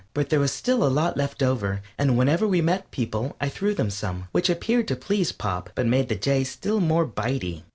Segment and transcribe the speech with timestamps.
[0.15, 3.75] But there was still a lot left over, and whenever we met people I threw
[3.75, 7.61] them some, which appeared to please Pop, but made the Jay still more bite y.